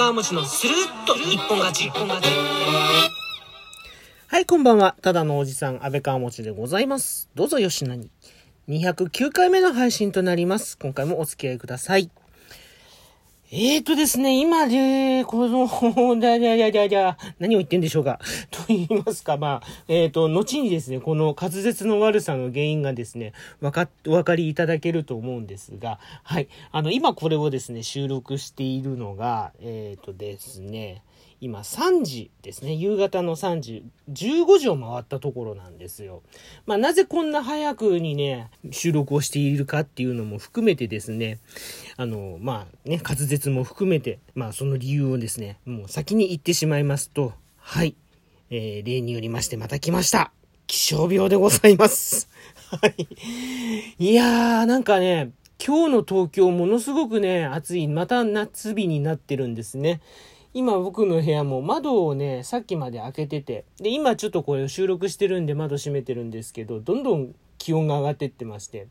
[0.00, 1.84] 川餅のスルッと一本勝ち。
[1.88, 2.30] 一本勝ち。
[4.28, 4.96] はい、こんばんは。
[5.02, 7.28] ただのおじさん、安倍川餅でございます。
[7.34, 8.10] どうぞよしなに。
[8.66, 10.78] 209回目の配信となります。
[10.78, 12.10] 今回もお付き合いください。
[13.52, 15.66] えーとですね、今で、この、
[16.20, 18.20] だだだだだ、何を言ってんでしょうか。
[18.52, 26.46] と言いますか、まあ、えーと、後にですね、この滑舌の悪さの原因がですね、わか、お分かりいただけると思うんですが、はい。
[26.70, 31.02] あの、今これをですね、収録しているのが、えーとですね、
[31.40, 32.74] 今3時ですね。
[32.74, 36.22] 夕方の3時、15時を回ったところなんですよ。
[36.66, 41.38] まあなぜこんな早くにね、収録をしているかっていうのも含めてですね、
[41.96, 47.96] あの、まあね、滑舌も含めて、まあその理由をですね、もう先に言ってしまいますと、はい、
[48.50, 50.32] えー、例によりましてまた来ました。
[50.66, 52.28] 気象病でございます。
[52.70, 53.08] はい。
[53.98, 55.32] いやー、なんかね、
[55.64, 60.00] 今日の東京ものすごくね、暑い、また夏日になってるんですね。
[60.52, 68.88] 今僕の部屋も窓をね、さっきまで開けてて、で、今ちょっとこれを収録してるんで窓閉めてるんですけど、どんどん気温が上がってってまして、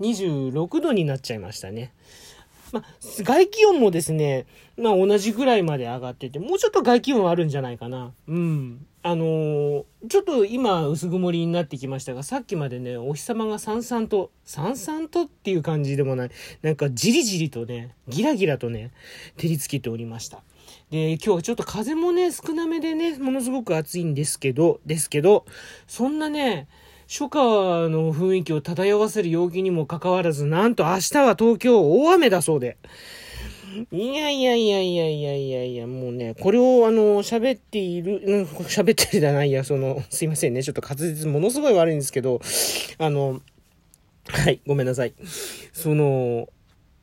[0.00, 1.92] 26度になっちゃいましたね。
[2.72, 8.12] まあ、外気温もですね、まあ同じぐらいまで上がってて、もうちょっと外気温はあるんじゃないかな。
[8.26, 8.84] うん。
[9.02, 16.30] あのーちょっと今薄曇りになってきましたが、さっきまでね、お日様がさんさんと、さんさんとっていう感じでもない、
[16.62, 18.90] なんかじりじりとね、ギラギラとね、
[19.36, 20.42] 照りつけておりました。
[20.90, 25.44] で、今日はちょっと風もね、少なめでね、ものすごく暑いんですけど、ですけど、
[25.88, 26.68] そんなね、
[27.08, 27.38] 初夏
[27.88, 32.76] の雰囲気を漂わせる陽気にもかかわらず、なんと明日は東京大雨だそうで。
[33.90, 42.40] いやいやいやいやいやいやいや、もうね、これをあの、喋っている、うん、喋ってるじゃないや、その、すいませんね、ちょっと滑舌ものすごい悪いんですけど、
[42.98, 43.40] あの、
[44.28, 45.14] はい、ごめんなさい。
[45.72, 46.48] その、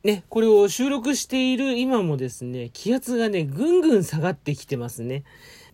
[0.04, 5.24] ね、これを収録している今もですね、気圧がね、ぐんぐん下がってきてますね。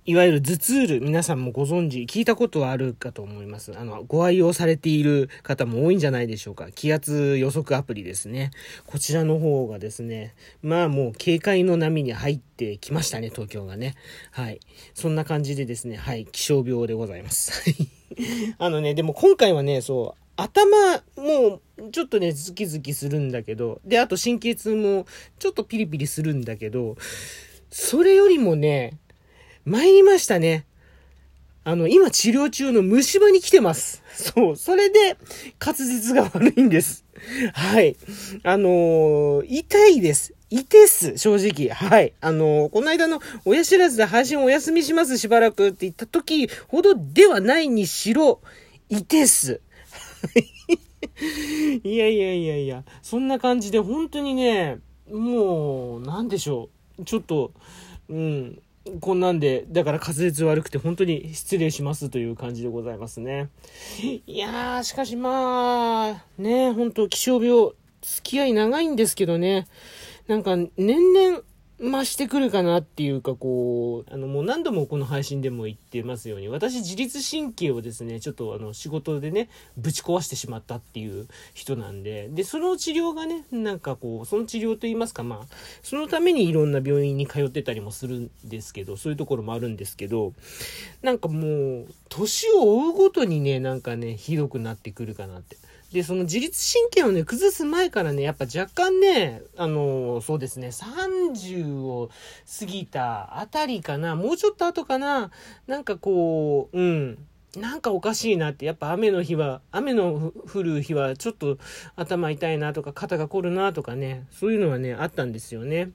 [0.06, 3.76] いわゆる頭痛ール、皆さんもご存知、聞いたことはあるかと思います。
[3.76, 6.70] あの、ご愛用されている方も多いんじゃないでしょうか。
[6.70, 8.52] 気圧予測アプリですね。
[8.86, 13.96] こちらの方がですね、まあもう警戒の波に入ってきましたね、東京がね。
[14.30, 14.60] はい。
[14.94, 17.50] そんな感じでですね、はい、気象病でございます。
[17.52, 21.60] は いあのね、でも今回はね、そう、頭もう
[21.92, 25.06] ちょっとね、ズキズキするんだけど、で、あと神経痛も
[25.38, 26.96] ちょっとピリピリするんだけど、
[27.70, 28.98] それよりもね、
[29.64, 30.66] 参りましたね。
[31.62, 34.02] あの、今治療中の虫歯に来てます。
[34.14, 34.56] そう。
[34.56, 35.16] それで、
[35.64, 37.04] 滑舌が悪いんです。
[37.52, 37.96] はい。
[38.42, 40.34] あのー痛いです。
[40.48, 41.68] 痛っす、正直。
[41.68, 42.14] はい。
[42.20, 48.40] あのーこの間の親知らずで配信お休みします、しばらくって言った時ほどではないにしろ、
[48.88, 49.60] 痛っす。
[50.22, 50.59] はい
[51.82, 54.78] いやいやいやいや、そんな感じで本当にね、
[55.10, 56.68] もう、なんでしょ
[56.98, 57.04] う。
[57.04, 57.52] ちょっと、
[58.08, 58.62] うん、
[59.00, 63.48] こんなんで、だから滑舌悪くて本当に失礼しますという感じでございますね。
[64.26, 67.72] いやー、しかしまあ、ね、本当気象病、
[68.02, 69.66] 付き合い長いんですけどね、
[70.26, 71.42] なんか年々
[71.80, 79.48] 増してくるかなっていうかこう、あのもう何度もこの配信でも言ってますように、私自律神経をですね、ちょっとあの仕事でね、
[79.78, 90.34] ぶち壊してしまったっていう人なんで、で、その治療がね、なんかこう、その治療といいますか、まあ、そのためにいろんな病院に通ってたりもするんですけど、そういうところもあるんですけど、
[91.00, 95.56] なんかもう、年を追うごとにね、なんかね、ひどくなってくるかなって。
[95.92, 102.10] で、その自律神経をね、崩す前からね、やっぱ若干ね、あのそうですね、30を
[102.60, 105.30] 過ぎたあたりかな、もうちょっと後かな、
[105.66, 107.18] なんかこう、うん、
[107.56, 111.58] なんかおかしいなって、やっぱ雨の日は、雨の降る日はちょっと
[111.96, 115.90] 頭痛いなとか肩が凝るなとかね、そういうのはね、あったんですよね。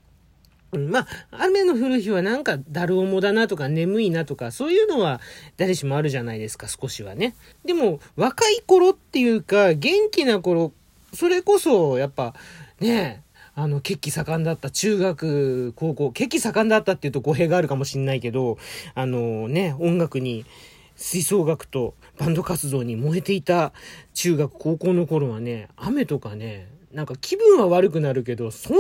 [0.76, 5.20] うんまあ、雨の降る日はなんかだるおもだなとか眠いなとか、そういうのは
[5.58, 7.36] 誰しもあるじゃないですか、少しはね。
[7.66, 10.72] でも、若い頃っていうか、元気な頃、
[11.14, 12.34] それこそ、やっぱ、
[12.80, 13.24] ね
[13.58, 18.58] あの、血気盛んだった中学、高校、血気盛んだったっていうと語弊があるかもしんないけど、
[18.96, 20.46] あのね、音楽に、
[20.98, 23.74] 吹奏楽とバンド活動に燃えていた
[24.14, 28.78] 中学、高校の頃はね、雨とかね、なんか気分は悪くなるけど、そん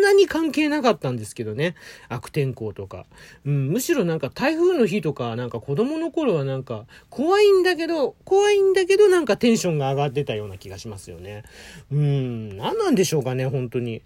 [0.00, 1.74] なに関係なかったんですけどね。
[2.08, 3.06] 悪天候とか。
[3.44, 11.44] うん、むしろなんか台風の日とか、なんか子供の頃はなんか怖いんだけど、怖いんだけどなんかテンションが上がってたような気がしますよね。
[11.90, 14.02] うん、何なんでしょうかね、本当に。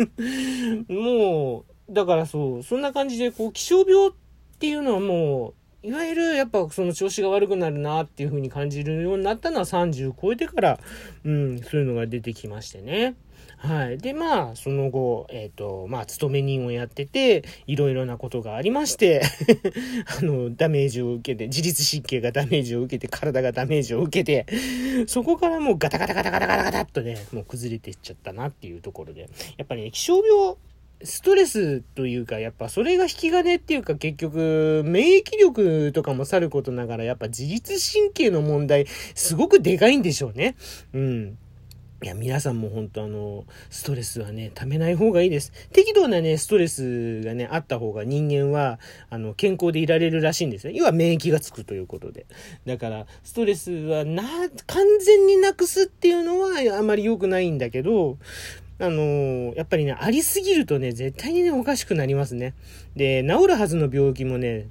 [0.88, 4.10] もう、だからそう、そんな感じで、こう、気象病っ
[4.58, 10.80] ていうのはもう、いわゆるやっぱその調子が悪くなるなっていう風に感じるようになったのは30超えてから、
[11.24, 13.14] うん、そういうのが出てきましてね。
[13.62, 13.98] はい。
[13.98, 19.20] で、まあ、その後、えっ、ー、と、まあ、勤め人をやってて、いろいろなことがありまして
[20.18, 24.46] あの、ダメージを受けて、自律神経がダメージを受けて、体がダメージを受けて、
[25.06, 29.28] そこからもうガタガタガタガタガタガタっとね、もう崩れていっちゃったなっていうところで、
[29.58, 30.56] やっぱりね、気象病、
[31.02, 40.56] ストレスというか、やっぱそれが引き金っていうか結局、免疫力とかもさることながら、やっぱ自律神経の問題、すごくでかいんでしょうね。
[40.94, 41.38] うん。
[42.02, 45.52] いや、皆さんも本当あの、ストレスはね、溜めない方がいいです。
[45.70, 48.78] 適度なね、ストレスがね、あった方が人間は、
[49.10, 50.72] あの、健康でいられるらしいんですよ。
[50.72, 52.24] 要は免疫がつくということで。
[52.64, 54.22] だから、ストレスはな、
[54.66, 58.16] 完全になくすっていうのはあまり良くないんだけど、
[58.82, 62.54] あのやっぱりね、ありすぎるとね、絶対にね、おかしくなりますね。
[62.96, 64.68] で、治るはずの病気もね、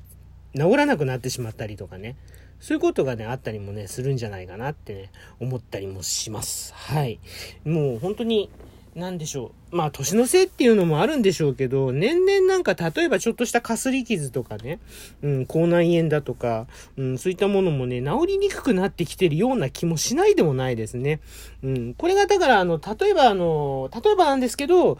[0.56, 2.16] 治らなくなってしまったりとかね。
[2.60, 6.74] そういうことがね、あったりもね、するんじゃないかなってね、思ったりもします。
[6.74, 7.20] はい。
[7.64, 8.50] もう本当に、
[8.96, 9.76] なんでしょう。
[9.76, 14.80] まあ、年のせいっていうのもあるんでしょうけど、年々なんか、例えばちょっとしたかすり傷とかね、
[15.22, 16.68] うん、口内炎だとか、
[16.98, 21.22] うん、そういったものもね、治りにくくなってきてるような気もしないでもないですね。
[21.64, 24.98] うん、これがだから、あの、例えばあの、例えばなんですけど、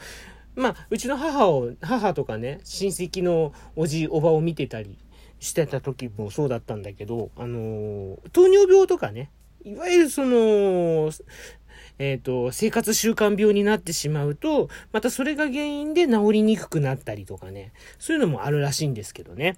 [0.56, 4.98] まあ、うちの母を、母とかね、親戚のおじ、おばを見てたり
[5.40, 9.32] してた時もそうだったんだけど、あの、糖尿病とかね、
[9.64, 11.12] いわゆるその、
[11.98, 19.58] えっ、ー、と、生活習慣病になってしまうと、またそれが原因で治りにくくなったりとかね、そういうのもあるらしいんですけどね。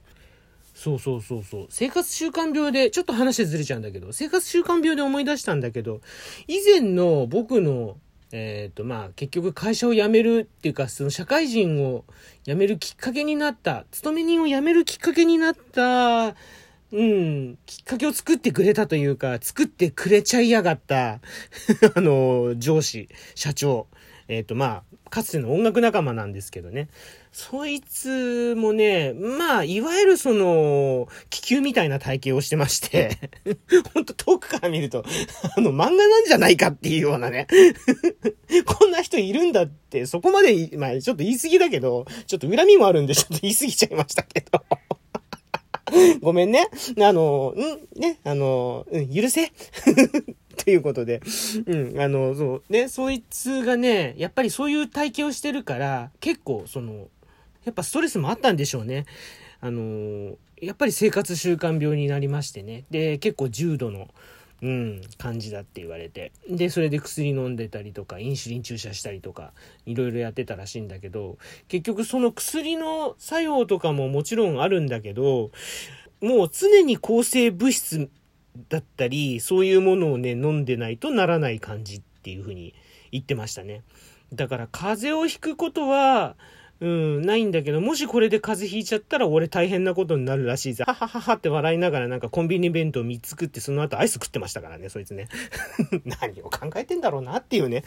[0.74, 1.68] そうそうそうそう。
[1.70, 6.02] 生活習慣病で、ちょっと話ずれちゃうんだけど、生活習慣病で思い出したんだけど、
[6.48, 7.98] 以前の僕の
[8.32, 12.06] えっ、ー、と、まあ、結局会社を辞めるっていうか、その社会人を
[12.44, 16.36] 辞めるきっかけになった、勤め人を辞めるきっかけになった、
[16.94, 21.20] うん、きっかけを作ってくれたというか、作ってくれちゃいやがった
[21.96, 23.88] あの、上司、社長、
[24.32, 26.88] えっ、ー、と、まあ、かつての音楽仲間なんですけどね。
[27.34, 33.18] そいつもね、まあ、いわゆるその、気球みたいな体型をしてまして
[33.94, 35.04] ほんと遠くから見ると、
[35.58, 37.48] あの、漫画なんじゃないかっていうようなね
[38.66, 44.64] こんな人いるんだって、そこまで、まあ、ちょっと言い過ぎだけど、ちょっと恨みもあるんで、ちょっと言い過ぎちゃいましたけど
[46.22, 46.70] ごめんね。
[47.00, 48.00] あの、ん？
[48.00, 49.52] ね、あの、うん、許せ。
[50.64, 51.22] ということで、
[51.66, 57.08] うん、あの、そう、ね、そいつがね、やっぱりそういう体験をしてるから、結構、その、
[57.66, 59.06] やっぱストレスもあったんでしょうね。
[59.60, 62.86] あのやっぱり生活習慣病になりましてね。
[62.92, 64.10] で、結構重度の、
[64.62, 66.32] うん、感じだって言われて。
[66.50, 69.54] で、それで薬飲んでたりとか、インシュリン注射したりとか、
[69.88, 75.52] いろいろやってたらしいんだけど、結局その薬の作用とかももちろんあるんだけど、
[76.22, 78.10] もう常に抗生物質
[78.70, 82.74] だったり、そういうものをね、飲んでないとならない感じっていうふうに
[83.12, 83.84] 言ってましたね。
[84.34, 86.36] だから風邪をひくことは、
[86.82, 90.84] うん、ないんだけど、もしこれで風邪ひいちゃったら俺大変なことになるらしいぜ。
[90.84, 95.28] ははははって笑いながらなんかコンビニ弁当3つ食ってその後アイス食ってましたからね、そいつね。
[96.20, 97.84] 何を考えてんだろうなっていうね。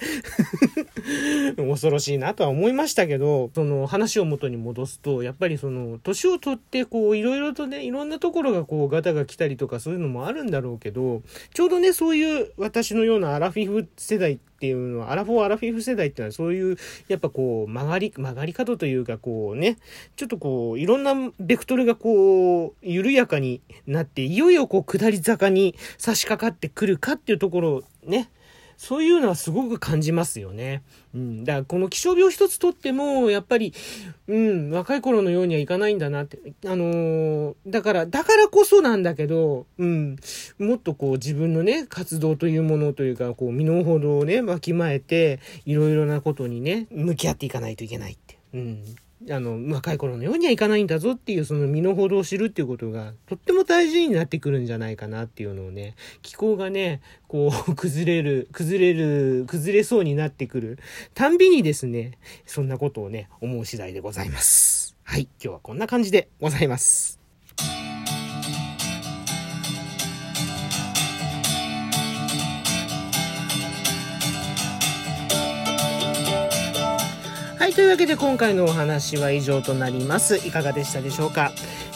[1.59, 16.79] 恐ろしいなとは思いましたけど、その話を元に戻すと、やっぱりその、年を取ってこう、いろいろとね、いろんなところがこう、ガタが来たりとかそういうのもあるんだろうけど、ちょうどね、そういう私のようなアラフィフ世代ってていうのは、アラフォー、アラフィフ世代っていうのはそういう、
[17.09, 19.77] やっぱこう、曲がり、曲がり角というか、こうね、
[20.17, 28.31] ちょっとこう、いろんなベクトルがこう、緩やかになって、いよいよこう、下り坂に差し掛かってくるかっていうところね、
[28.77, 30.83] そういうのはすごく感じますよね。
[31.15, 31.45] うん。
[31.45, 33.73] だからこの気象病一つとっても、やっぱり、
[34.29, 36.39] うん、若い頃のようにはいかないんだなって。
[36.67, 40.17] あのー、だから、だからこそなんだけど、うん、
[40.59, 48.39] もっとこう自分のね、活動というものというか、こう身の程をね、わきまえて、いろいろなことにね、向き合っていかないといけないって。
[48.55, 48.85] うん。
[49.31, 60.79] あの、若い頃のようにはいかないんだぞっていう、その身の程を知るっていうことが、とっても大事になってくるんじゃないかなっていうのをね、気候がね、こう、崩れる、崩れる、崩れそうになってくる、
[61.15, 64.97] たんびにですね、そんなことをね、思う次第でございます。
[65.05, 67.21] はい、今日はこんな感じでございます。
[77.75, 80.37] というわけで今回のお話は以上となります。
[80.47, 81.51] いかがでしたでしょうか？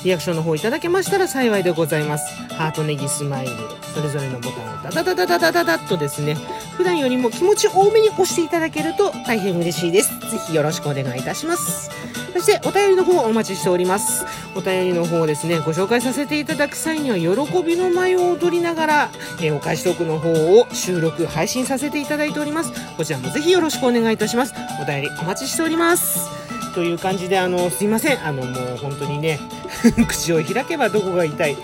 [0.04, 2.34] リアクションの方いただけましたら幸いでございます。
[2.54, 3.52] ハートネギスマイル、
[3.94, 6.34] それぞれのボタンをダダダダダダダダッとですね、
[6.76, 10.10] 普段よりも気持ち多めに押していただけると大変嬉しいです。
[10.18, 11.90] ぜひよろしくお願いいたします。
[12.32, 14.24] そしてお便りの方お待ちしております。
[14.54, 20.30] お便りの方ですね、ご紹介させていただく際には、喜びの舞を踊りながら、えーお返しトークの方
[20.60, 22.72] を収録、配信させていただいております。
[22.96, 24.54] こちらもぜひよろしくお願いいたします。
[24.80, 26.28] お便りお待ちしております。
[26.74, 28.24] という感じで、あの、すいません。
[28.24, 29.40] あの、もう本当にね、
[30.08, 31.56] 口を開けばどこが痛い、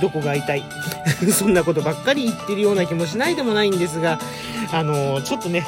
[0.00, 0.64] どこが痛い。
[1.32, 4.18] そんなことばっかり言ってるような気もしないでもないんですが、
[4.72, 5.64] あの、ちょっとね、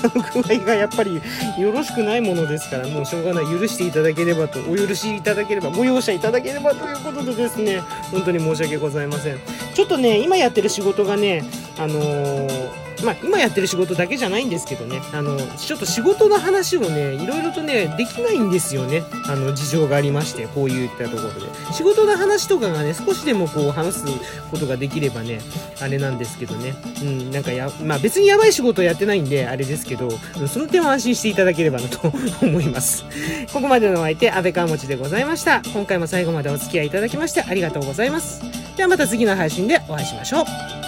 [0.00, 1.20] 体の具合がやっぱり
[1.58, 3.44] よろしくないものですから、もうしょうがない。
[3.44, 7.82] 許していただければと、お許しいただければ、ご容赦いただければということでですね、
[8.12, 9.38] 本当に申し訳ございません。
[9.74, 11.44] ちょっとね、今やってる仕事がね、
[11.78, 19.02] あのーまあ、今やってる仕事だけじゃないんですけどね、あの、ちょっと仕事の話をね、いろいろとね、できないんですよね。
[19.26, 21.72] あの、事情がありまして、こういったところで。
[21.72, 24.04] 仕事の話とかがね、少しでもこう話す
[24.50, 25.40] ことができればね、
[25.80, 26.74] あれなんですけどね。
[27.02, 30.08] うん、なんかや、まあ別にやばい仕事やってないんで、あれですけど、
[30.40, 33.04] うんその点は安心していただければなと 思います。
[33.52, 35.62] ここまでのお相手、安倍川持でございました。
[35.72, 38.42] 今回も最後までお付き合いいただきましてありがとうございます。
[38.76, 40.83] ではまた次の配信でお会いしましょう。